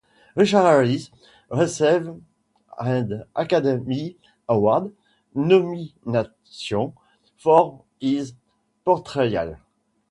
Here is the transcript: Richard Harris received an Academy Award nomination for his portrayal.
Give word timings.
Richard 0.35 0.63
Harris 0.65 1.11
received 1.51 2.09
an 2.79 3.23
Academy 3.35 4.17
Award 4.49 4.91
nomination 5.35 6.93
for 7.37 7.81
his 7.99 8.33
portrayal. 8.83 9.57